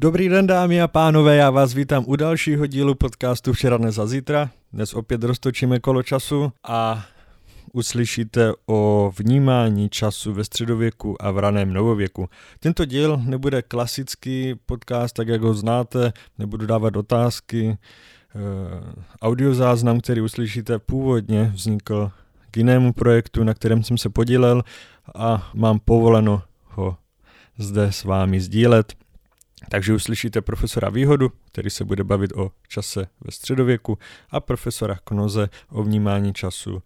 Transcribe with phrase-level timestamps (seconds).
[0.00, 4.06] Dobrý den dámy a pánové, já vás vítám u dalšího dílu podcastu Včera dnes a
[4.06, 4.50] zítra.
[4.72, 7.06] Dnes opět roztočíme kolo času a
[7.72, 12.28] uslyšíte o vnímání času ve středověku a v raném novověku.
[12.60, 17.78] Tento díl nebude klasický podcast, tak jak ho znáte, nebudu dávat otázky.
[17.78, 18.38] Eh,
[19.22, 22.10] audiozáznam, který uslyšíte původně, vznikl
[22.50, 24.62] k jinému projektu, na kterém jsem se podílel
[25.14, 26.96] a mám povoleno ho
[27.58, 29.07] zde s vámi sdílet.
[29.68, 33.98] Takže uslyšíte profesora Výhodu, který se bude bavit o čase ve středověku
[34.30, 36.82] a profesora Knoze o vnímání času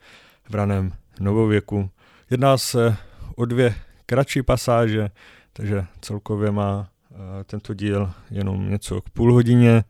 [0.51, 1.91] v raném novověku.
[2.31, 2.97] Jedná se
[3.37, 3.75] o dvě
[4.07, 5.11] kratší pasáže,
[5.53, 9.85] takže celkově má eh, tento díl jenom něco k půl hodině,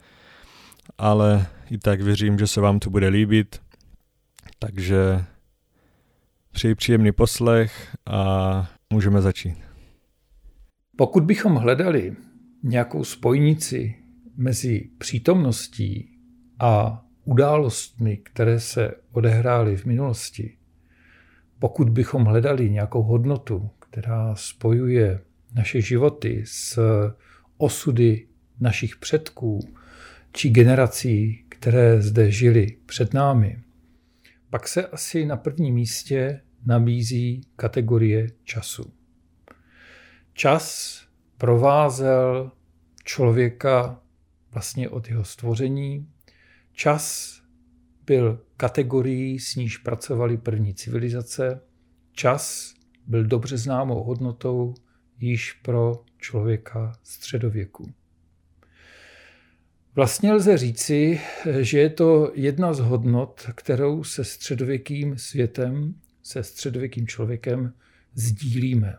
[0.99, 3.63] ale i tak věřím, že se vám to bude líbit.
[4.59, 5.25] Takže
[6.53, 9.59] přeji příjemný poslech a můžeme začít.
[10.97, 12.17] Pokud bychom hledali
[12.63, 13.95] nějakou spojnici
[14.37, 16.19] mezi přítomností
[16.59, 20.57] a událostmi, které se odehrály v minulosti,
[21.59, 25.21] pokud bychom hledali nějakou hodnotu, která spojuje
[25.55, 26.79] naše životy s
[27.57, 28.27] osudy
[28.61, 29.61] našich předků
[30.33, 33.59] či generací, které zde žili před námi,
[34.51, 38.93] pak se asi na prvním místě nabízí kategorie času.
[40.33, 40.99] Čas
[41.39, 42.53] provázel
[43.05, 44.01] člověka
[44.51, 46.09] vlastně od jeho stvoření.
[46.73, 47.37] Čas
[48.07, 51.61] byl kategorií, s níž pracovali první civilizace.
[52.13, 52.75] Čas
[53.07, 54.75] byl dobře známou hodnotou
[55.19, 57.93] již pro člověka středověku.
[59.95, 61.21] Vlastně lze říci,
[61.61, 67.73] že je to jedna z hodnot, kterou se středověkým světem, se středověkým člověkem
[68.15, 68.99] sdílíme.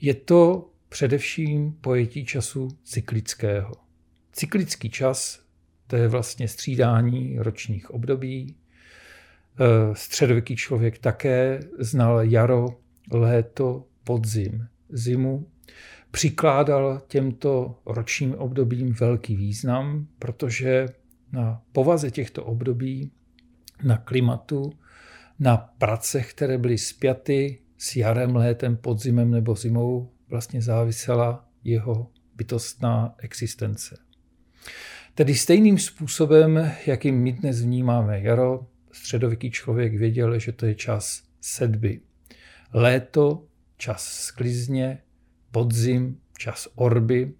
[0.00, 3.72] Je to především pojetí času cyklického.
[4.32, 5.42] Cyklický čas
[5.86, 8.56] to je vlastně střídání ročních období.
[9.60, 12.68] E, středověký člověk také znal jaro,
[13.12, 15.46] léto, podzim, zimu.
[16.10, 20.86] Přikládal těmto ročním obdobím velký význam, protože
[21.32, 23.12] na povaze těchto období,
[23.82, 24.72] na klimatu,
[25.38, 33.14] na pracech, které byly spjaty s jarem, létem, podzimem nebo zimou, vlastně závisela jeho bytostná
[33.18, 33.96] existence.
[35.14, 41.22] Tedy stejným způsobem, jakým my dnes vnímáme jaro, středověký člověk věděl, že to je čas
[41.40, 42.00] sedby.
[42.72, 43.46] Léto,
[43.76, 45.02] čas sklizně,
[45.50, 47.34] podzim, čas orby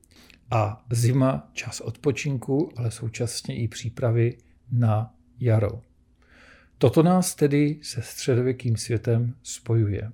[0.50, 4.38] a zima, čas odpočinku, ale současně i přípravy
[4.72, 5.82] na jaro.
[6.78, 10.12] Toto nás tedy se středověkým světem spojuje.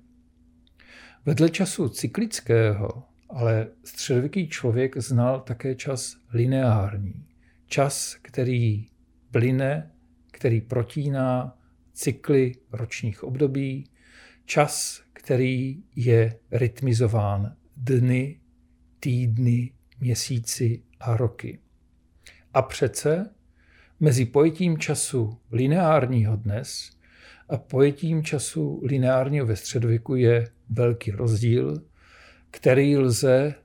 [1.27, 7.25] Vedle času cyklického, ale středověký člověk znal také čas lineární.
[7.65, 8.85] Čas, který
[9.31, 9.91] plyne,
[10.31, 11.57] který protíná
[11.93, 13.89] cykly ročních období,
[14.45, 18.39] čas, který je rytmizován dny,
[18.99, 21.59] týdny, měsíci a roky.
[22.53, 23.29] A přece
[23.99, 26.91] mezi pojetím času lineárního dnes
[27.49, 31.83] a pojetím času lineárního ve středověku je velký rozdíl,
[32.51, 33.55] který lze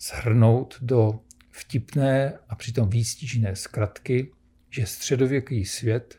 [0.00, 4.32] shrnout do vtipné a přitom výstižné zkratky,
[4.70, 6.18] že středověký svět,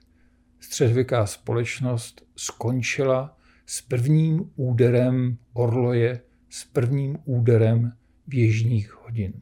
[0.59, 7.93] středověká společnost skončila s prvním úderem orloje, s prvním úderem
[8.27, 9.33] běžných hodin.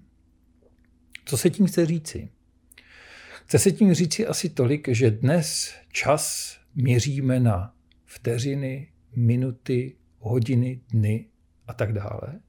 [1.25, 2.29] Co se tím chce říci?
[3.45, 7.75] Chce se tím říci asi tolik, že dnes čas měříme na
[8.05, 11.25] vteřiny, minuty, hodiny, dny
[11.67, 12.39] a tak dále.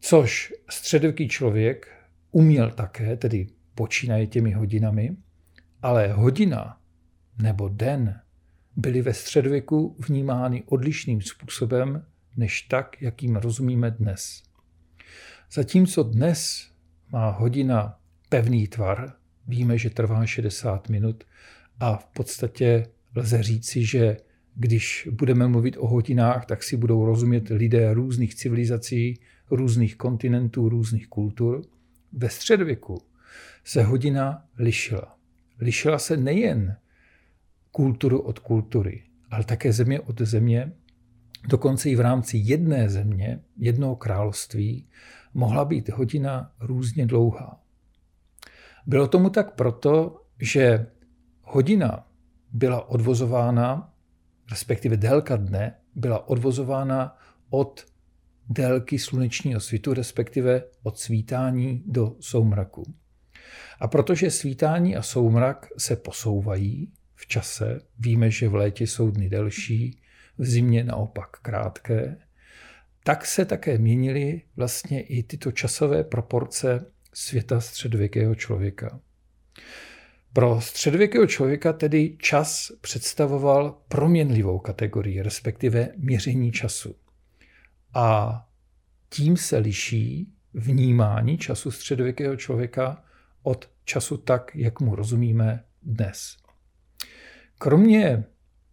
[0.00, 1.88] Což středověký člověk
[2.30, 5.16] uměl také, tedy počínaje těmi hodinami,
[5.82, 6.80] ale hodina
[7.42, 8.20] nebo den
[8.76, 12.06] byly ve středověku vnímány odlišným způsobem
[12.36, 14.42] než tak, jakým rozumíme dnes.
[15.52, 16.70] Zatímco dnes
[17.12, 17.98] má hodina
[18.28, 19.12] pevný tvar,
[19.48, 21.24] víme, že trvá 60 minut
[21.80, 22.86] a v podstatě
[23.16, 24.16] lze říci, že
[24.54, 29.20] když budeme mluvit o hodinách, tak si budou rozumět lidé různých civilizací,
[29.50, 31.62] různých kontinentů, různých kultur.
[32.12, 33.02] Ve středověku
[33.64, 35.16] se hodina lišila.
[35.60, 36.76] Lišila se nejen
[37.70, 40.72] kulturu od kultury, ale také země od země.
[41.48, 44.88] Dokonce i v rámci jedné země, jednoho království,
[45.34, 47.60] mohla být hodina různě dlouhá.
[48.86, 50.86] Bylo tomu tak proto, že
[51.42, 52.06] hodina
[52.52, 53.91] byla odvozována
[54.52, 57.18] respektive délka dne byla odvozována
[57.50, 57.86] od
[58.48, 62.82] délky slunečního svitu, respektive od svítání do soumraku.
[63.80, 69.28] A protože svítání a soumrak se posouvají v čase, víme, že v létě jsou dny
[69.28, 70.00] delší,
[70.38, 72.16] v zimě naopak krátké,
[73.04, 79.00] tak se také měnily vlastně i tyto časové proporce světa středověkého člověka.
[80.32, 86.96] Pro středověkého člověka tedy čas představoval proměnlivou kategorii, respektive měření času.
[87.94, 88.38] A
[89.08, 93.04] tím se liší vnímání času středověkého člověka
[93.42, 96.36] od času tak, jak mu rozumíme dnes.
[97.58, 98.24] Kromě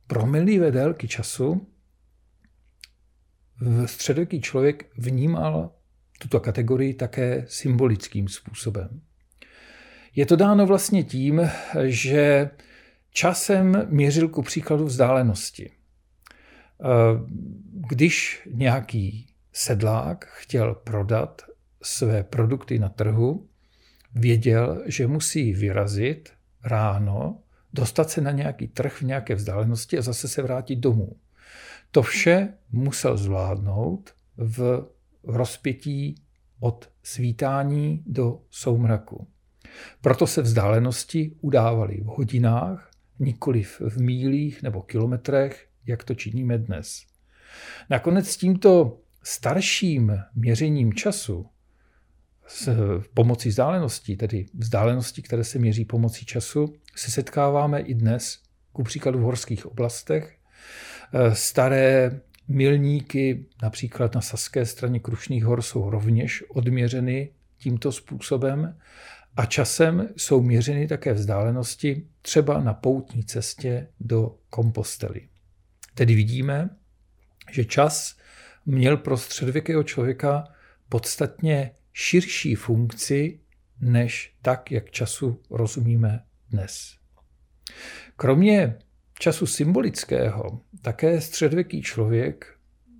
[0.07, 1.67] proměnlivé délky času
[3.85, 5.71] středověký člověk vnímal
[6.19, 9.01] tuto kategorii také symbolickým způsobem.
[10.15, 11.50] Je to dáno vlastně tím,
[11.85, 12.50] že
[13.11, 15.71] časem měřil ku příkladu vzdálenosti.
[17.89, 21.41] Když nějaký sedlák chtěl prodat
[21.83, 23.47] své produkty na trhu,
[24.15, 26.29] věděl, že musí vyrazit
[26.63, 27.39] ráno,
[27.73, 31.15] dostat se na nějaký trh v nějaké vzdálenosti a zase se vrátit domů.
[31.91, 34.88] To vše musel zvládnout v
[35.23, 36.15] rozpětí
[36.59, 39.27] od svítání do soumraku.
[40.01, 47.01] Proto se vzdálenosti udávaly v hodinách, nikoli v mílích nebo kilometrech, jak to činíme dnes.
[47.89, 51.45] Nakonec s tímto starším měřením času
[52.48, 52.69] s
[53.13, 58.39] pomocí vzdáleností, tedy vzdálenosti, které se měří pomocí času, se setkáváme i dnes,
[58.71, 60.38] ku příkladu v horských oblastech.
[61.33, 68.77] Staré milníky, například na saské straně Krušných hor, jsou rovněž odměřeny tímto způsobem
[69.35, 75.29] a časem jsou měřeny také vzdálenosti třeba na poutní cestě do Kompostely.
[75.93, 76.69] Tedy vidíme,
[77.51, 78.17] že čas
[78.65, 80.47] měl pro středověkého člověka
[80.89, 83.39] podstatně širší funkci,
[83.81, 86.95] než tak, jak času rozumíme dnes.
[88.15, 88.79] Kromě
[89.19, 92.57] času symbolického také středověký člověk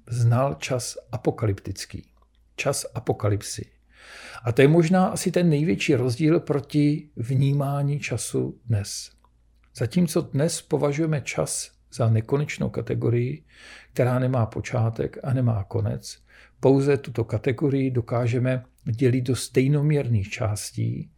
[0.10, 2.10] znal čas apokalyptický,
[2.56, 3.72] čas apokalypsy.
[4.44, 9.12] A to je možná asi ten největší rozdíl proti vnímání času dnes.
[9.76, 13.44] Zatímco dnes považujeme čas za nekonečnou kategorii,
[13.94, 16.20] která nemá počátek a nemá konec,
[16.60, 21.12] pouze tuto kategorii dokážeme dělit do stejnoměrných částí.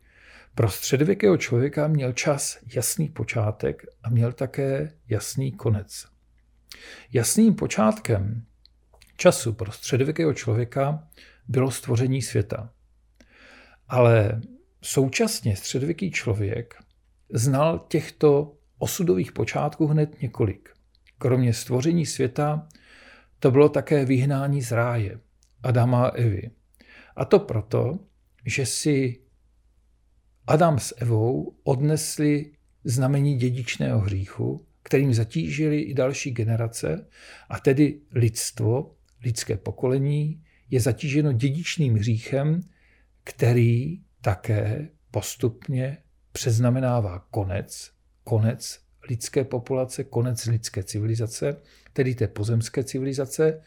[0.55, 6.05] Pro středověkého člověka měl čas jasný počátek a měl také jasný konec.
[7.13, 8.45] Jasným počátkem
[9.17, 11.07] času pro středověkého člověka
[11.47, 12.69] bylo stvoření světa.
[13.91, 14.41] Ale
[14.81, 16.75] současně středověký člověk
[17.33, 20.69] znal těchto osudových počátků hned několik.
[21.17, 22.67] Kromě stvoření světa
[23.39, 25.19] to bylo také vyhnání z ráje
[25.63, 26.51] Adama a Evy.
[27.15, 27.99] A to proto,
[28.45, 29.19] že si
[30.47, 32.51] Adam s Evou odnesli
[32.83, 37.07] znamení dědičného hříchu, kterým zatížili i další generace,
[37.49, 42.61] a tedy lidstvo, lidské pokolení, je zatíženo dědičným hříchem,
[43.23, 45.97] který také postupně
[46.31, 47.91] přeznamenává konec,
[48.23, 48.79] konec
[49.09, 51.62] lidské populace, konec lidské civilizace,
[51.94, 53.62] tedy té pozemské civilizace,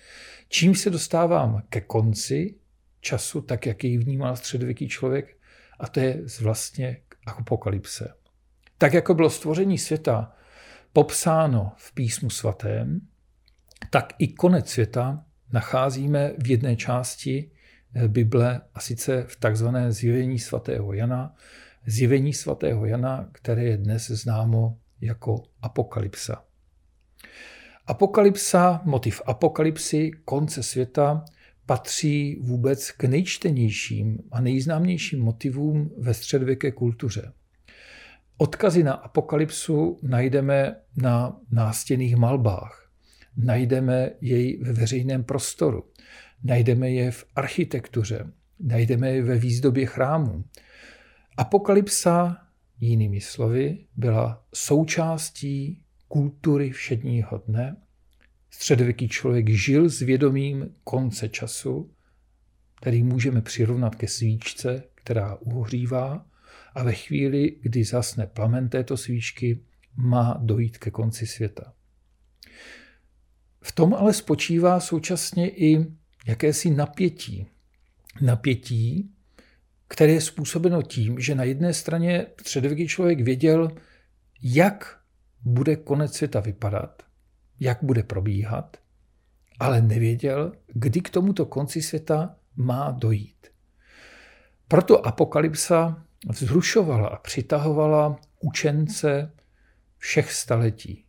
[0.49, 2.55] čím se dostávám ke konci
[3.01, 5.37] času, tak jak jej vnímal středověký člověk,
[5.79, 8.15] a to je vlastně apokalypse.
[8.79, 10.33] Tak jako bylo stvoření světa
[10.93, 13.01] popsáno v písmu svatém,
[13.91, 17.51] tak i konec světa nacházíme v jedné části
[18.07, 21.35] Bible a sice v takzvané zjevení svatého Jana,
[21.87, 26.45] zjevení svatého Jana, které je dnes známo jako apokalypsa.
[27.87, 31.25] Apokalypsa, motiv apokalypsy, konce světa,
[31.67, 37.33] patří vůbec k nejčtenějším a nejznámějším motivům ve středověké kultuře.
[38.37, 42.91] Odkazy na apokalypsu najdeme na nástěných malbách,
[43.37, 45.85] najdeme jej ve veřejném prostoru,
[46.45, 50.45] najdeme je v architektuře, najdeme je ve výzdobě chrámů.
[51.37, 52.37] Apokalypsa,
[52.81, 57.77] jinými slovy, byla součástí kultury všedního dne.
[58.51, 61.91] Středověký člověk žil s vědomím konce času,
[62.81, 66.27] který můžeme přirovnat ke svíčce, která uhřívá
[66.75, 69.61] a ve chvíli, kdy zasne plamen této svíčky,
[69.97, 71.73] má dojít ke konci světa.
[73.61, 75.87] V tom ale spočívá současně i
[76.27, 77.47] jakési napětí.
[78.21, 79.11] Napětí,
[79.89, 83.69] které je způsobeno tím, že na jedné straně středověký člověk věděl,
[84.43, 85.01] jak
[85.45, 87.03] bude konec světa vypadat,
[87.61, 88.77] jak bude probíhat,
[89.61, 93.47] ale nevěděl, kdy k tomuto konci světa má dojít.
[94.69, 99.33] Proto apokalypsa vzrušovala a přitahovala učence
[99.99, 101.05] všech staletí,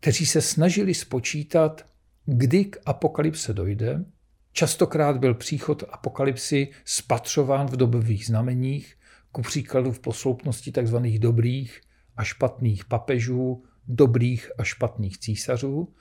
[0.00, 1.86] kteří se snažili spočítat,
[2.26, 4.04] kdy k apokalypse dojde.
[4.52, 8.96] Častokrát byl příchod apokalypsy spatřován v dobových znameních,
[9.32, 10.96] ku příkladu v posloupnosti tzv.
[11.18, 11.80] dobrých
[12.16, 15.94] a špatných papežů, dobrých a špatných císařů.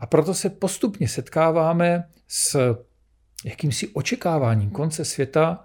[0.00, 2.76] A proto se postupně setkáváme s
[3.44, 5.64] jakýmsi očekáváním konce světa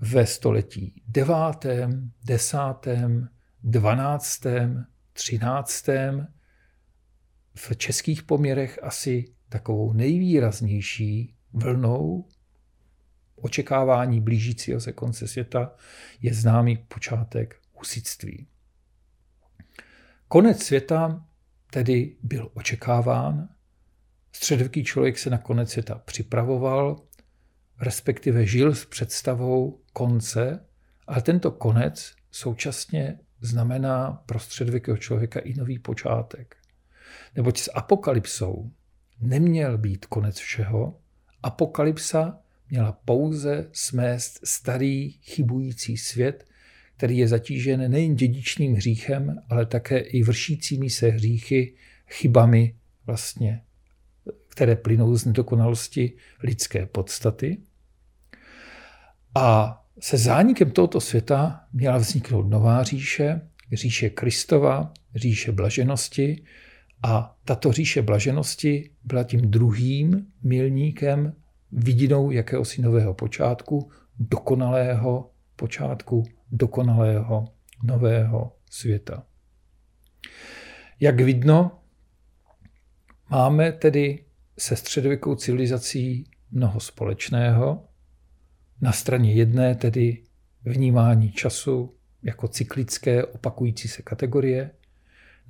[0.00, 3.28] ve století devátém, desátém,
[3.62, 6.26] dvanáctém, třináctém,
[7.54, 12.24] v českých poměrech asi takovou nejvýraznější vlnou
[13.36, 15.72] očekávání blížícího se konce světa
[16.22, 18.46] je známý počátek husitství.
[20.28, 21.26] Konec světa
[21.70, 23.48] tedy byl očekáván,
[24.32, 27.02] středověký člověk se na konec světa připravoval,
[27.80, 30.66] respektive žil s představou konce,
[31.06, 36.56] ale tento konec současně znamená pro středověkého člověka i nový počátek.
[37.36, 38.70] Neboť s apokalypsou
[39.20, 40.98] neměl být konec všeho,
[41.42, 42.38] apokalypsa
[42.70, 46.46] měla pouze smést starý chybující svět,
[46.96, 51.74] který je zatížen nejen dědičným hříchem, ale také i vršícími se hříchy,
[52.06, 52.74] chybami
[53.06, 53.62] vlastně,
[54.48, 56.12] které plynou z nedokonalosti
[56.42, 57.58] lidské podstaty.
[59.34, 63.40] A se zánikem tohoto světa měla vzniknout nová říše,
[63.72, 66.44] říše Kristova, říše blaženosti
[67.02, 71.34] a tato říše blaženosti byla tím druhým milníkem,
[71.72, 77.44] vidinou jakéhosi nového počátku, dokonalého počátku, dokonalého
[77.82, 79.26] nového světa.
[81.00, 81.78] Jak vidno,
[83.30, 84.24] máme tedy
[84.58, 87.84] se středověkou civilizací mnoho společného,
[88.80, 90.22] na straně jedné tedy
[90.64, 94.70] vnímání času jako cyklické opakující se kategorie,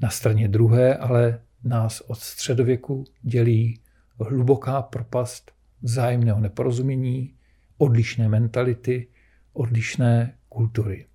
[0.00, 3.80] na straně druhé ale nás od středověku dělí
[4.21, 5.52] hluboká propast
[5.83, 7.35] vzájemného neporozumění,
[7.78, 9.09] odlišné mentality,
[9.52, 11.07] odlišné kultury.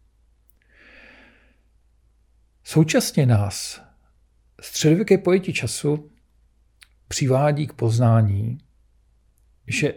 [2.64, 3.82] Současně nás
[4.62, 6.12] středověké pojetí času
[7.08, 8.58] přivádí k poznání,
[9.68, 9.94] že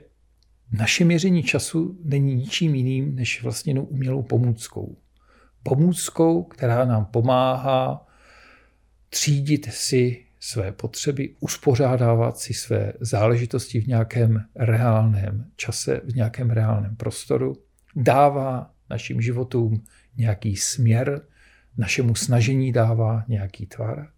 [0.73, 4.97] naše měření času není ničím jiným než vlastně umělou pomůckou.
[5.63, 8.08] Pomůckou, která nám pomáhá
[9.11, 16.97] třídit si své potřeby, uspořádávat si své záležitosti v nějakém reálném čase, v nějakém reálném
[16.97, 17.57] prostoru,
[17.97, 19.85] dává našim životům
[20.17, 21.23] nějaký směr,
[21.79, 24.09] našemu snažení dává nějaký tvar.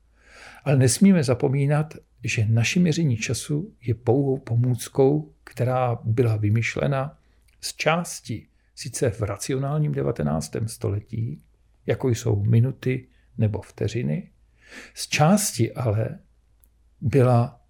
[0.64, 1.94] Ale nesmíme zapomínat,
[2.24, 7.18] že naše měření času je pouhou pomůckou, která byla vymyšlena
[7.60, 10.56] z části, sice v racionálním 19.
[10.66, 11.42] století,
[11.86, 13.06] jako jsou minuty
[13.38, 14.30] nebo vteřiny,
[14.94, 16.18] z části ale
[17.00, 17.60] byla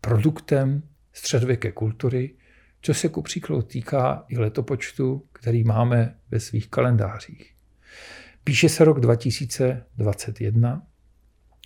[0.00, 2.34] produktem středověké kultury,
[2.82, 7.54] co se ku příkladu týká i letopočtu, který máme ve svých kalendářích.
[8.44, 10.86] Píše se rok 2021,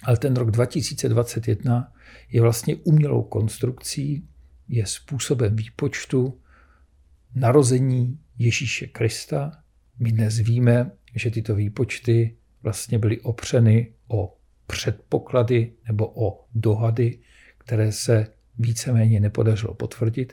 [0.02, 1.92] ale ten rok 2021
[2.30, 4.28] je vlastně umělou konstrukcí,
[4.68, 6.40] je způsobem výpočtu
[7.34, 9.62] narození Ježíše Krista.
[9.98, 14.36] My dnes víme, že tyto výpočty vlastně byly opřeny o
[14.72, 17.18] předpoklady nebo o dohady,
[17.58, 18.26] které se
[18.58, 20.32] víceméně nepodařilo potvrdit.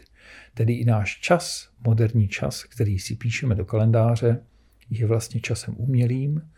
[0.53, 4.45] Tedy i náš čas, moderní čas, který si píšeme do kalendáře,
[4.89, 6.51] je vlastně časem umělým,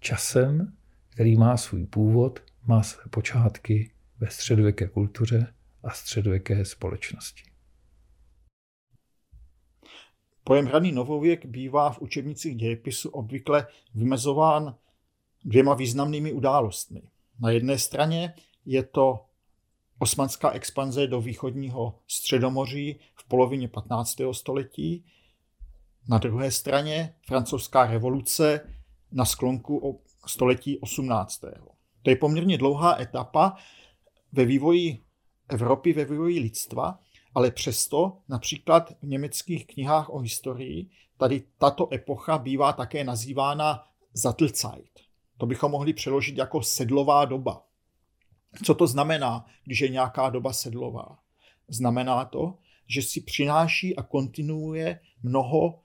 [0.00, 0.72] časem,
[1.08, 7.42] který má svůj původ, má své počátky ve středověké kultuře a středověké společnosti.
[10.44, 14.74] Pojem hraný novověk bývá v učebnicích dějepisu obvykle vymezován
[15.44, 17.02] dvěma významnými událostmi.
[17.40, 18.34] Na jedné straně
[18.66, 19.24] je to
[19.98, 24.16] osmanská expanze do východního středomoří v polovině 15.
[24.32, 25.04] století,
[26.08, 28.60] na druhé straně francouzská revoluce
[29.12, 31.40] na sklonku století 18.
[32.02, 33.56] To je poměrně dlouhá etapa
[34.32, 35.04] ve vývoji
[35.48, 36.98] Evropy, ve vývoji lidstva,
[37.34, 45.07] ale přesto například v německých knihách o historii tady tato epocha bývá také nazývána Sattelzeit.
[45.38, 47.66] To bychom mohli přeložit jako sedlová doba.
[48.64, 51.18] Co to znamená, když je nějaká doba sedlová?
[51.68, 55.82] Znamená to, že si přináší a kontinuuje mnoho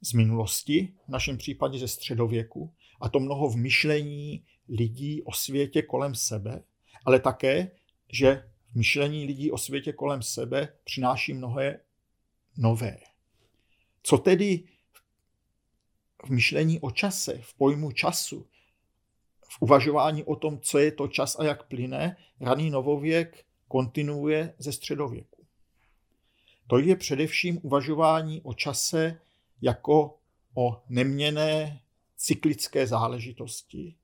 [0.00, 5.82] z minulosti, v našem případě ze středověku, a to mnoho v myšlení lidí o světě
[5.82, 6.62] kolem sebe,
[7.04, 7.70] ale také,
[8.12, 11.80] že v myšlení lidí o světě kolem sebe přináší mnohé
[12.56, 12.98] nové.
[14.02, 14.64] Co tedy
[16.24, 18.46] v myšlení o čase, v pojmu času,
[19.52, 24.72] v uvažování o tom, co je to čas a jak plyne, raný novověk kontinuuje ze
[24.72, 25.46] středověku.
[26.66, 29.20] To je především uvažování o čase
[29.62, 30.18] jako
[30.54, 31.80] o neměné
[32.16, 33.94] cyklické záležitosti,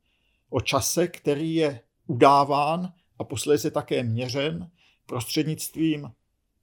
[0.50, 4.70] o čase, který je udáván a posléze také měřen
[5.06, 6.12] prostřednictvím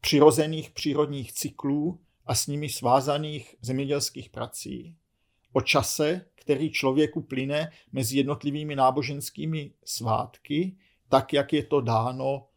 [0.01, 4.95] přirozených přírodních cyklů a s nimi svázaných zemědělských prací,
[5.55, 10.77] o čase, který člověku plyne mezi jednotlivými náboženskými svátky,
[11.09, 12.47] tak, jak je to dáno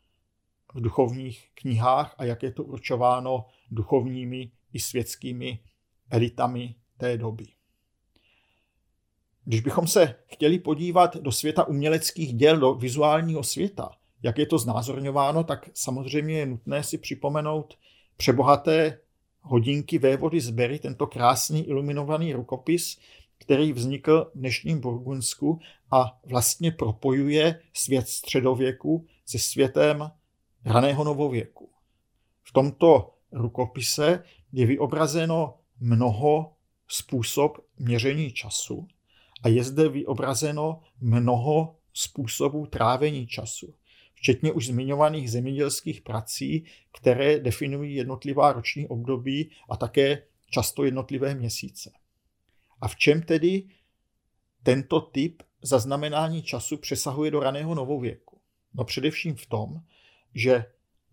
[0.74, 5.58] v duchovních knihách a jak je to určováno duchovními i světskými
[6.10, 7.44] elitami té doby.
[9.44, 13.90] Když bychom se chtěli podívat do světa uměleckých děl, do vizuálního světa,
[14.22, 17.78] jak je to znázorňováno, tak samozřejmě je nutné si připomenout
[18.16, 19.00] přebohaté
[19.40, 22.98] hodinky vévody z Berry, tento krásný iluminovaný rukopis,
[23.38, 30.10] který vznikl v dnešním Burgundsku a vlastně propojuje svět středověku se světem
[30.64, 31.70] raného novověku.
[32.42, 36.52] V tomto rukopise je vyobrazeno mnoho
[36.88, 38.88] způsob měření času
[39.42, 43.74] a je zde vyobrazeno mnoho způsobů trávení času,
[44.18, 46.64] včetně už zmiňovaných zemědělských prací,
[47.00, 51.92] které definují jednotlivá roční období a také často jednotlivé měsíce.
[52.80, 53.68] A v čem tedy
[54.62, 58.40] tento typ zaznamenání času přesahuje do raného novověku?
[58.74, 59.80] No především v tom,
[60.34, 60.64] že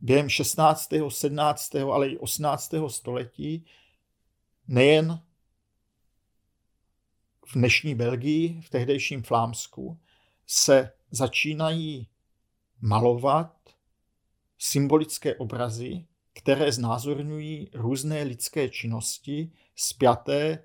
[0.01, 2.73] během 16., 17., ale i 18.
[2.87, 3.65] století
[4.67, 5.21] nejen
[7.45, 9.99] v dnešní Belgii, v tehdejším Flámsku,
[10.47, 12.07] se začínají
[12.81, 13.55] malovat
[14.57, 20.63] symbolické obrazy, které znázorňují různé lidské činnosti spjaté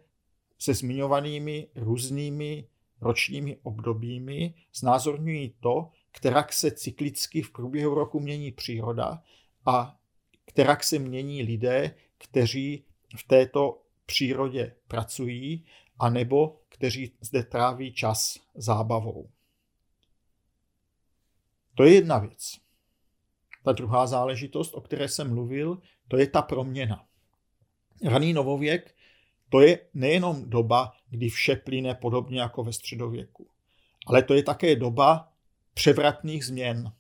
[0.59, 2.69] se zmiňovanými různými
[3.00, 9.23] ročními obdobími, znázorňují to, kterak se cyklicky v průběhu roku mění příroda
[9.66, 10.01] a
[10.44, 12.85] kterak se mění lidé, kteří
[13.16, 15.64] v této přírodě pracují,
[15.99, 19.31] anebo kteří zde tráví čas zábavou.
[21.74, 22.56] To je jedna věc.
[23.64, 25.78] Ta druhá záležitost, o které jsem mluvil,
[26.09, 27.04] to je ta proměna.
[28.04, 28.94] Raný novověk
[29.48, 33.46] to je nejenom doba, kdy vše plyne podobně jako ve středověku,
[34.06, 35.28] ale to je také doba
[35.74, 36.92] převratných změn.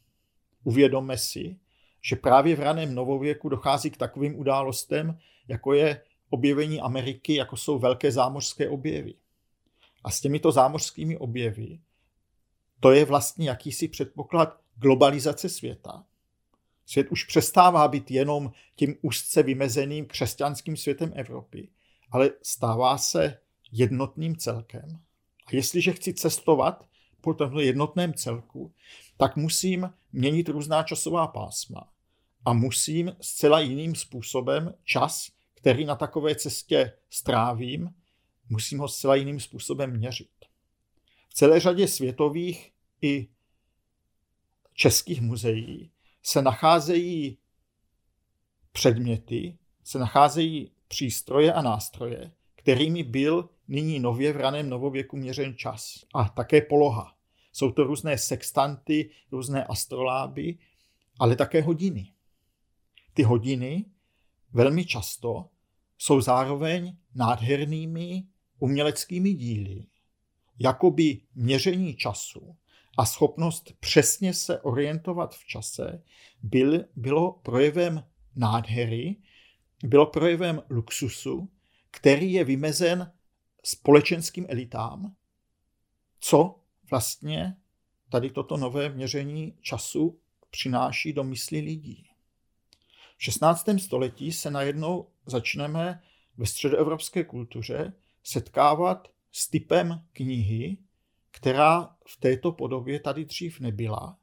[0.64, 1.56] Uvědomme si,
[2.02, 7.78] že právě v raném novověku dochází k takovým událostem, jako je objevení Ameriky, jako jsou
[7.78, 9.14] velké zámořské objevy.
[10.04, 11.78] A s těmito zámořskými objevy
[12.80, 16.04] to je vlastně jakýsi předpoklad globalizace světa.
[16.86, 21.68] Svět už přestává být jenom tím úzce vymezeným křesťanským světem Evropy,
[22.10, 23.38] ale stává se
[23.72, 25.00] jednotným celkem.
[25.46, 26.86] A jestliže chci cestovat
[27.20, 28.72] po tomto jednotném celku,
[29.16, 31.88] tak musím měnit různá časová pásma
[32.44, 37.90] a musím zcela jiným způsobem čas, který na takové cestě strávím,
[38.48, 40.39] musím ho zcela jiným způsobem měřit.
[41.30, 43.28] V celé řadě světových i
[44.74, 45.90] českých muzeí
[46.22, 47.38] se nacházejí
[48.72, 56.04] předměty, se nacházejí přístroje a nástroje, kterými byl nyní nově v raném novověku měřen čas
[56.14, 57.16] a také poloha.
[57.52, 60.58] Jsou to různé sextanty, různé astroláby,
[61.18, 62.12] ale také hodiny.
[63.14, 63.84] Ty hodiny
[64.52, 65.48] velmi často
[65.98, 68.24] jsou zároveň nádhernými
[68.58, 69.86] uměleckými díly,
[70.60, 72.56] jakoby měření času
[72.98, 76.02] a schopnost přesně se orientovat v čase
[76.42, 78.04] byl, bylo projevem
[78.36, 79.16] nádhery,
[79.84, 81.50] bylo projevem luxusu,
[81.90, 83.12] který je vymezen
[83.64, 85.14] společenským elitám,
[86.20, 87.56] co vlastně
[88.10, 90.20] tady toto nové měření času
[90.50, 92.06] přináší do mysli lidí.
[93.16, 93.68] V 16.
[93.78, 96.02] století se najednou začneme
[96.36, 97.92] ve středoevropské kultuře
[98.22, 100.78] setkávat s typem knihy,
[101.30, 104.18] která v této podobě tady dřív nebyla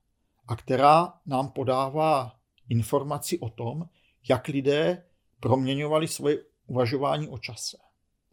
[0.48, 2.40] a která nám podává
[2.70, 3.90] informaci o tom,
[4.30, 5.04] jak lidé
[5.40, 7.78] proměňovali svoje uvažování o čase.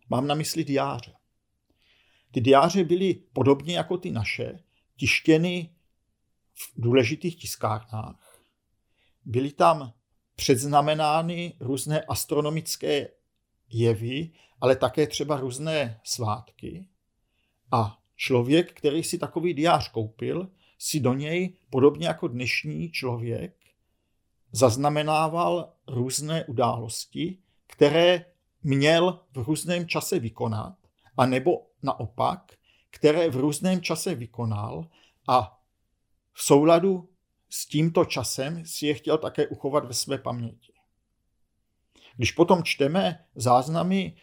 [0.08, 1.14] Mám na mysli diáře.
[2.30, 4.58] Ty diáře byly podobně jako ty naše,
[4.96, 5.74] tištěny
[6.54, 8.42] v důležitých tiskárnách.
[9.24, 9.92] Byly tam
[10.36, 13.08] předznamenány různé astronomické
[13.68, 16.88] jevy, ale také třeba různé svátky.
[17.72, 23.56] A člověk, který si takový diář koupil, si do něj, podobně jako dnešní člověk,
[24.52, 28.24] zaznamenával různé události, které
[28.62, 30.74] měl v různém čase vykonat,
[31.16, 32.52] a nebo naopak,
[32.90, 34.88] které v různém čase vykonal
[35.28, 35.60] a
[36.32, 37.08] v souladu
[37.50, 40.73] s tímto časem si je chtěl také uchovat ve své paměti.
[42.16, 44.16] Když potom čteme záznamy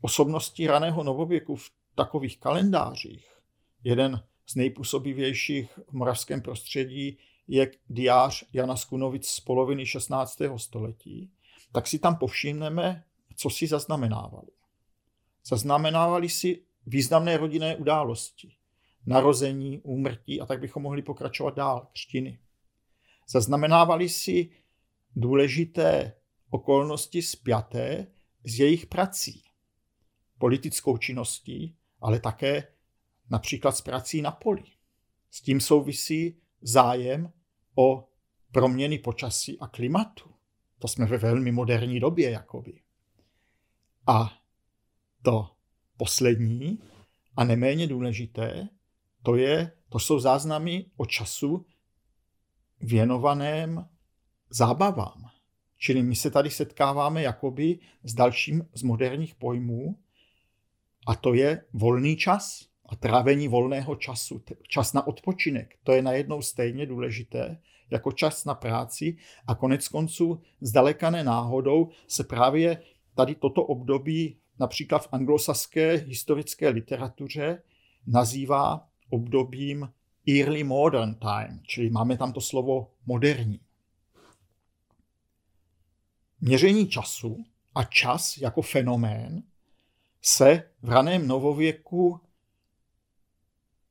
[0.00, 3.38] osobností raného novověku v takových kalendářích,
[3.84, 7.18] jeden z nejpůsobivějších v moravském prostředí
[7.48, 10.38] je diář Jana Skunovic z poloviny 16.
[10.56, 11.32] století,
[11.72, 13.04] tak si tam povšimneme,
[13.36, 14.48] co si zaznamenávali.
[15.46, 18.52] Zaznamenávali si významné rodinné události,
[19.06, 22.38] narození, úmrtí a tak bychom mohli pokračovat dál, křtiny.
[23.28, 24.50] Zaznamenávali si
[25.16, 26.12] důležité
[26.52, 28.06] okolnosti spjaté
[28.44, 29.42] s jejich prací,
[30.38, 32.68] politickou činností, ale také
[33.30, 34.64] například s prací na poli.
[35.30, 37.32] S tím souvisí zájem
[37.74, 38.08] o
[38.52, 40.30] proměny počasí a klimatu.
[40.78, 42.80] To jsme ve velmi moderní době, jakoby.
[44.06, 44.32] A
[45.22, 45.50] to
[45.96, 46.78] poslední
[47.36, 48.68] a neméně důležité,
[49.22, 51.66] to, je, to jsou záznamy o času
[52.80, 53.88] věnovaném
[54.50, 55.31] zábavám.
[55.84, 59.98] Čili my se tady setkáváme jakoby s dalším z moderních pojmů,
[61.06, 65.74] a to je volný čas a trávení volného času, čas na odpočinek.
[65.82, 69.16] To je najednou stejně důležité jako čas na práci
[69.46, 72.82] a konec konců zdaleka ne náhodou se právě
[73.14, 77.62] tady toto období například v anglosaské historické literatuře
[78.06, 79.88] nazývá obdobím
[80.28, 83.60] early modern time, čili máme tam to slovo moderní.
[86.44, 89.42] Měření času a čas jako fenomén
[90.22, 92.20] se v raném novověku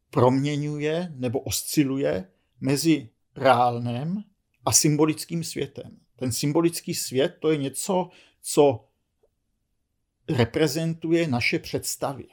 [0.10, 4.24] proměňuje nebo osciluje mezi reálném
[4.66, 6.00] a symbolickým světem.
[6.16, 8.10] Ten symbolický svět to je něco,
[8.42, 8.88] co
[10.30, 12.28] reprezentuje naše představy.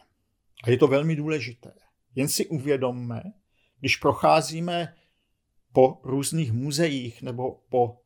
[0.64, 1.72] A je to velmi důležité.
[2.14, 3.22] Jen si uvědomme,
[3.81, 4.94] když procházíme
[5.72, 8.00] po různých muzeích nebo po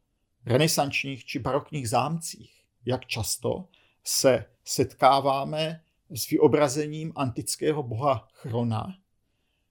[0.46, 3.68] renesančních či barokních zámcích, jak často
[4.04, 8.96] se setkáváme s vyobrazením antického boha Chrona,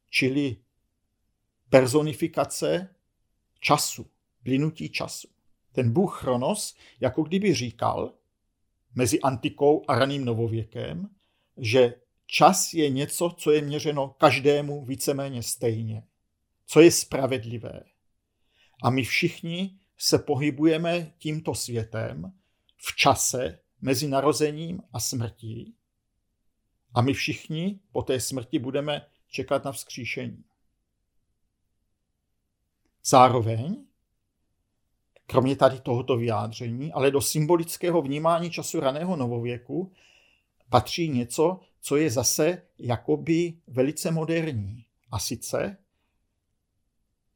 [0.10, 0.58] čili
[1.70, 2.96] personifikace
[3.60, 4.06] času,
[4.44, 5.28] plynutí času.
[5.72, 8.14] Ten bůh Chronos jako kdyby říkal
[8.96, 11.10] mezi antikou a raným novověkem,
[11.58, 11.94] že
[12.26, 16.04] čas je něco, co je měřeno každému víceméně stejně,
[16.66, 17.84] co je spravedlivé.
[18.84, 22.34] A my všichni se pohybujeme tímto světem
[22.78, 25.76] v čase mezi narozením a smrtí.
[26.94, 30.44] A my všichni po té smrti budeme čekat na vzkříšení.
[33.06, 33.86] Zároveň,
[35.26, 39.92] kromě tady tohoto vyjádření, ale do symbolického vnímání času raného novověku
[40.70, 44.86] patří něco, co je zase jakoby velice moderní.
[45.12, 45.78] A sice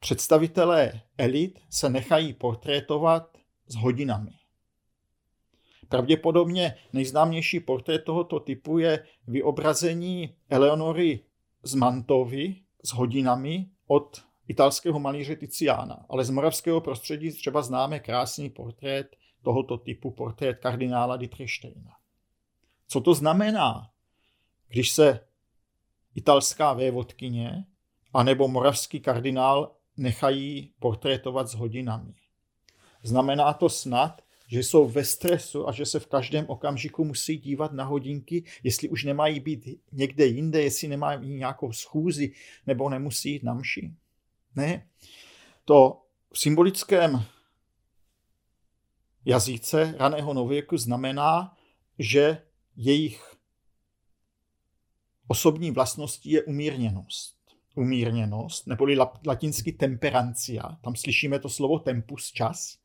[0.05, 3.37] představitelé elit se nechají portrétovat
[3.67, 4.31] s hodinami.
[5.89, 11.19] Pravděpodobně nejznámější portrét tohoto typu je vyobrazení Eleonory
[11.63, 16.05] z Mantovy s hodinami od italského malíře Tiziana.
[16.09, 19.07] Ale z moravského prostředí třeba známe krásný portrét
[19.41, 21.91] tohoto typu, portrét kardinála Dietrichsteina.
[22.87, 23.89] Co to znamená,
[24.67, 25.19] když se
[26.15, 27.65] italská vévodkyně
[28.13, 32.13] anebo moravský kardinál nechají portrétovat s hodinami?
[33.03, 37.71] Znamená to snad, že jsou ve stresu a že se v každém okamžiku musí dívat
[37.71, 42.33] na hodinky, jestli už nemají být někde jinde, jestli nemají nějakou schůzi
[42.67, 43.93] nebo nemusí jít na mši.
[44.55, 44.87] Ne.
[45.65, 46.01] To
[46.33, 47.25] v symbolickém
[49.25, 51.57] jazyce raného nověku znamená,
[51.99, 52.41] že
[52.75, 53.35] jejich
[55.27, 57.34] osobní vlastností je umírněnost.
[57.75, 62.77] Umírněnost, neboli latinsky temperancia, tam slyšíme to slovo tempus, čas,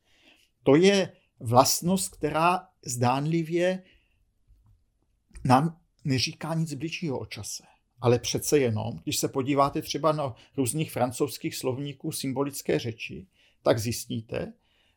[0.63, 3.83] to je vlastnost, která zdánlivě
[5.45, 7.63] nám neříká nic bližšího o čase.
[8.01, 13.27] Ale přece jenom, když se podíváte třeba na různých francouzských slovníků symbolické řeči,
[13.63, 14.53] tak zjistíte,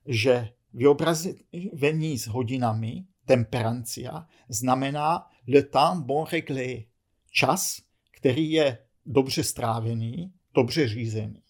[0.07, 6.85] že vyobrazení s hodinami, temperancia, znamená le temps bon réglé,
[7.31, 7.81] čas,
[8.11, 11.43] který je dobře strávený, dobře řízený.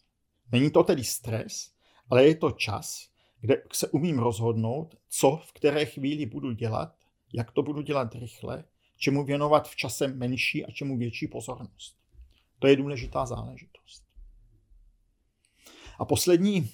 [0.52, 1.70] Není to tedy stres,
[2.10, 3.08] ale je to čas,
[3.40, 6.96] kde se umím rozhodnout, co v které chvíli budu dělat,
[7.32, 8.64] jak to budu dělat rychle,
[8.96, 11.98] čemu věnovat v čase menší a čemu větší pozornost.
[12.58, 14.04] To je důležitá záležitost.
[15.98, 16.70] A poslední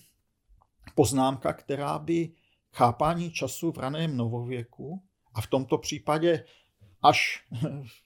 [0.94, 2.32] poznámka, která by
[2.72, 5.02] chápání času v raném novověku
[5.34, 6.44] a v tomto případě
[7.02, 7.46] až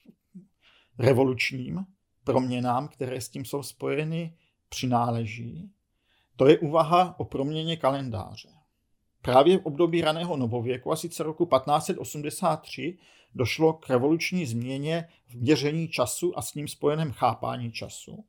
[0.99, 1.85] revolučním
[2.25, 4.37] proměnám, které s tím jsou spojeny,
[4.69, 5.71] přináleží.
[6.35, 8.49] To je úvaha o proměně kalendáře.
[9.21, 12.97] Právě v období raného novověku, a sice roku 1583,
[13.35, 18.25] došlo k revoluční změně v měření času a s ním spojeném chápání času,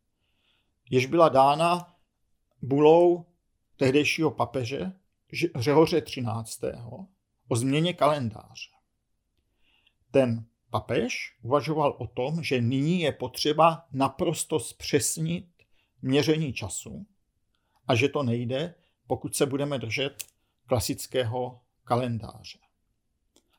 [0.91, 1.95] jež byla dána
[2.63, 3.27] bulou
[3.77, 4.93] tehdejšího papeže
[5.57, 6.61] Řehoře 13.
[7.49, 8.71] o změně kalendáře.
[10.11, 10.45] Ten
[10.77, 15.47] papež uvažoval o tom, že nyní je potřeba naprosto zpřesnit
[16.03, 17.07] měření času
[17.89, 18.75] a že to nejde,
[19.07, 20.25] pokud se budeme držet
[20.67, 22.59] klasického kalendáře.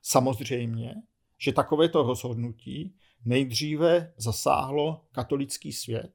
[0.01, 0.95] Samozřejmě,
[1.37, 6.13] že takovéto rozhodnutí nejdříve zasáhlo katolický svět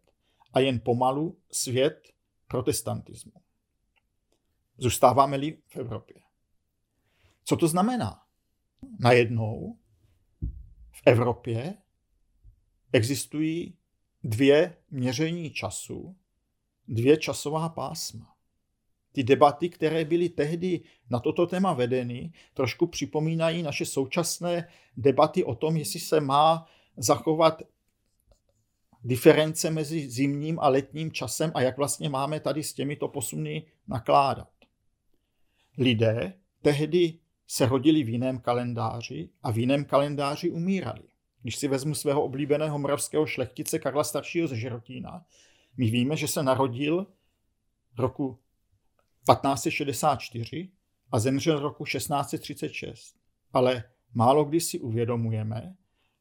[0.52, 2.08] a jen pomalu svět
[2.48, 3.32] protestantismu.
[4.78, 6.16] Zůstáváme-li v Evropě.
[7.44, 8.22] Co to znamená?
[8.98, 9.78] Najednou
[11.04, 11.74] Evropě
[12.92, 13.76] existují
[14.24, 16.16] dvě měření času,
[16.88, 18.34] dvě časová pásma.
[19.12, 25.54] Ty debaty, které byly tehdy na toto téma vedeny, trošku připomínají naše současné debaty o
[25.54, 27.62] tom, jestli se má zachovat
[29.04, 34.48] diference mezi zimním a letním časem a jak vlastně máme tady s těmito posuny nakládat.
[35.78, 37.18] Lidé tehdy
[37.52, 41.02] se rodili v jiném kalendáři a v jiném kalendáři umírali.
[41.42, 45.24] Když si vezmu svého oblíbeného moravského šlechtice Karla staršího ze Žerotína,
[45.76, 47.06] my víme, že se narodil
[47.98, 48.38] roku
[49.30, 50.70] 1564
[51.12, 53.16] a zemřel roku 1636.
[53.52, 53.84] Ale
[54.14, 55.76] málo kdy si uvědomujeme,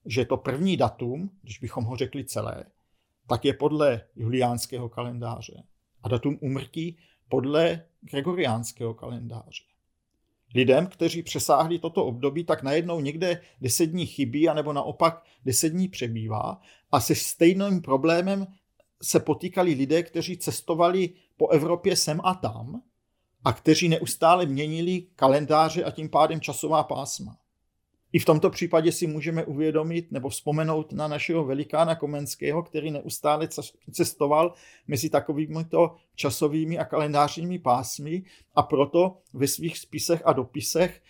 [0.05, 2.65] že to první datum, když bychom ho řekli celé,
[3.27, 5.63] tak je podle juliánského kalendáře
[6.03, 6.97] a datum umrtí
[7.29, 9.70] podle gregoriánského kalendáře.
[10.55, 15.87] Lidem, kteří přesáhli toto období, tak najednou někde deset dní chybí, anebo naopak deset dní
[15.87, 16.61] přebývá.
[16.91, 18.47] A se stejným problémem
[19.01, 22.81] se potýkali lidé, kteří cestovali po Evropě sem a tam
[23.43, 27.37] a kteří neustále měnili kalendáře a tím pádem časová pásma.
[28.13, 33.47] I v tomto případě si můžeme uvědomit nebo vzpomenout na našeho velikána Komenského, který neustále
[33.91, 34.53] cestoval
[34.87, 38.23] mezi takovýmito časovými a kalendářními pásmy
[38.55, 41.01] a proto ve svých spisech a dopisech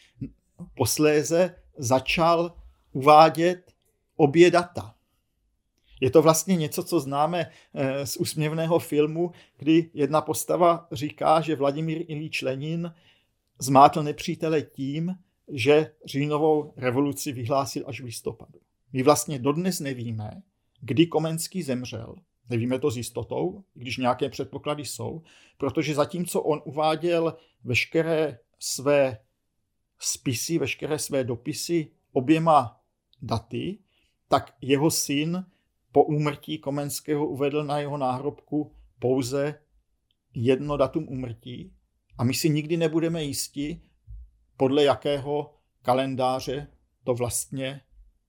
[0.75, 2.53] posléze začal
[2.91, 3.71] uvádět
[4.15, 4.95] obě data.
[6.01, 11.55] Je to vlastně něco, co známe eh, z úsměvného filmu, kdy jedna postava říká, že
[11.55, 12.93] Vladimír Ilíč Lenin
[13.59, 15.15] zmátl nepřítele tím,
[15.51, 18.59] že říjnovou revoluci vyhlásil až v listopadu.
[18.93, 20.41] My vlastně dodnes nevíme,
[20.81, 22.15] kdy Komenský zemřel.
[22.49, 25.21] Nevíme to s jistotou, když nějaké předpoklady jsou,
[25.57, 29.17] protože zatímco on uváděl veškeré své
[29.99, 32.81] spisy, veškeré své dopisy oběma
[33.21, 33.79] daty,
[34.27, 35.45] tak jeho syn
[35.91, 39.61] po úmrtí Komenského uvedl na jeho náhrobku pouze
[40.33, 41.73] jedno datum úmrtí
[42.17, 43.81] a my si nikdy nebudeme jisti,
[44.61, 46.67] podle jakého kalendáře
[47.03, 47.81] to vlastně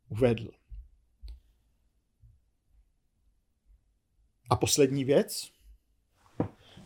[0.09, 0.51] uvedl.
[4.51, 5.53] A poslední věc.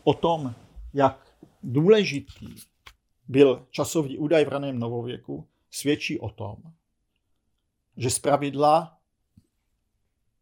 [0.04, 0.54] O tom,
[0.94, 2.46] jak důležitý
[3.28, 6.56] byl časový údaj v raném novověku, svědčí o tom,
[7.96, 9.00] že zpravidla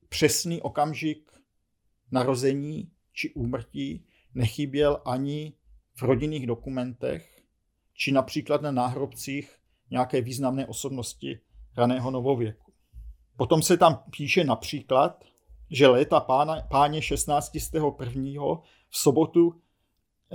[0.08, 1.30] přesný okamžik
[2.10, 5.52] narození či úmrtí nechyběl ani
[5.94, 7.33] v rodinných dokumentech,
[7.94, 9.56] či například na náhrobcích
[9.90, 11.40] nějaké významné osobnosti
[11.76, 12.72] raného novověku.
[13.36, 15.24] Potom se tam píše například,
[15.70, 18.62] že léta pána, páně 16.1.
[18.88, 19.60] v sobotu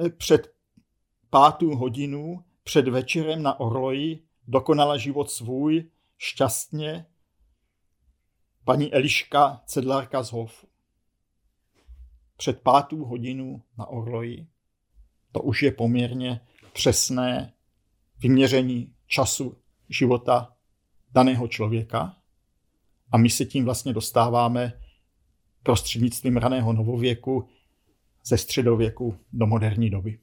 [0.05, 0.53] eh, před
[1.29, 7.05] pátou hodinu před večerem na Orloji dokonala život svůj šťastně
[8.63, 10.67] paní Eliška Cedlárka z Hofu.
[12.37, 14.47] Před pátou hodinu na Orloji.
[15.31, 16.41] To už je poměrně
[16.73, 17.53] přesné
[18.19, 19.57] vyměření času
[19.89, 20.53] života
[21.11, 22.15] daného člověka
[23.11, 24.73] a my se tím vlastně dostáváme
[25.63, 27.49] prostřednictvím raného novověku
[28.25, 30.19] ze středověku do moderní doby.